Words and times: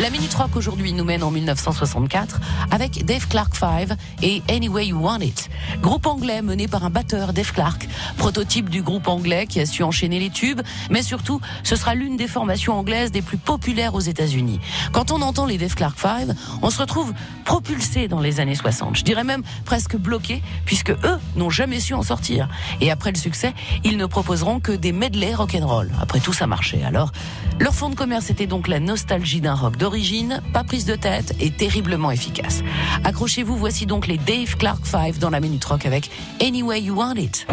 La 0.00 0.10
Minute 0.10 0.32
Rock 0.34 0.54
aujourd'hui 0.54 0.92
nous 0.92 1.02
mène 1.02 1.24
en 1.24 1.32
1964 1.32 2.38
avec 2.70 3.04
Dave 3.04 3.26
Clark 3.26 3.56
5 3.56 3.88
et 4.22 4.42
Anyway 4.48 4.86
You 4.86 5.00
Want 5.00 5.18
It. 5.18 5.50
Groupe 5.82 6.06
anglais 6.06 6.40
mené 6.40 6.68
par 6.68 6.84
un 6.84 6.90
batteur, 6.90 7.32
Dave 7.32 7.52
Clark, 7.52 7.88
prototype 8.16 8.68
du 8.68 8.82
groupe 8.82 9.08
anglais 9.08 9.48
qui 9.48 9.58
a 9.58 9.66
su 9.66 9.82
enchaîner 9.82 10.20
les 10.20 10.30
tubes, 10.30 10.60
mais 10.88 11.02
surtout, 11.02 11.40
ce 11.64 11.74
sera 11.74 11.96
l'une 11.96 12.16
des 12.16 12.28
formations 12.28 12.78
anglaises 12.78 13.10
des 13.10 13.22
plus 13.22 13.38
populaires 13.38 13.96
aux 13.96 14.00
États-Unis. 14.00 14.60
Quand 14.92 15.10
on 15.10 15.20
entend 15.20 15.46
les 15.46 15.58
Dave 15.58 15.74
Clark 15.74 15.98
5, 15.98 16.28
on 16.62 16.70
se 16.70 16.78
retrouve 16.78 17.12
propulsé 17.44 18.06
dans 18.06 18.20
les 18.20 18.38
années 18.38 18.54
60. 18.54 18.96
Je 18.96 19.02
dirais 19.02 19.24
même 19.24 19.42
presque 19.64 19.96
bloqué, 19.96 20.42
puisque 20.64 20.90
eux 20.90 21.18
n'ont 21.34 21.50
jamais 21.50 21.80
su 21.80 21.94
en 21.94 22.04
sortir. 22.04 22.48
Et 22.80 22.92
après 22.92 23.10
le 23.10 23.18
succès, 23.18 23.52
ils 23.82 23.96
ne 23.96 24.06
proposeront 24.06 24.60
que 24.60 24.70
des 24.70 24.92
medley 24.92 25.34
rock'n'roll. 25.34 25.90
Après 26.00 26.20
tout, 26.20 26.32
ça 26.32 26.46
marchait. 26.46 26.84
Alors, 26.84 27.10
leur 27.58 27.74
fond 27.74 27.88
de 27.88 27.96
commerce 27.96 28.30
était 28.30 28.46
donc 28.46 28.68
la 28.68 28.78
nostalgie 28.78 29.40
d'un 29.40 29.54
rock 29.54 29.76
pas 30.52 30.64
prise 30.64 30.84
de 30.84 30.94
tête 30.94 31.34
et 31.40 31.50
terriblement 31.50 32.10
efficace. 32.10 32.62
Accrochez-vous, 33.04 33.56
voici 33.56 33.86
donc 33.86 34.06
les 34.06 34.18
Dave 34.18 34.56
Clark 34.56 34.84
5 34.84 35.18
dans 35.18 35.30
la 35.30 35.40
Minute 35.40 35.64
Rock 35.64 35.86
avec 35.86 36.10
Anyway 36.40 36.82
You 36.82 36.96
Want 36.96 37.14
It. 37.16 37.46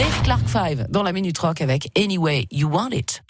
Dave 0.00 0.22
Clark 0.22 0.48
5 0.48 0.90
dans 0.90 1.02
la 1.02 1.12
Minute 1.12 1.36
Rock 1.36 1.60
avec 1.60 1.90
Anyway 1.94 2.46
You 2.50 2.70
Want 2.70 2.92
It. 2.92 3.22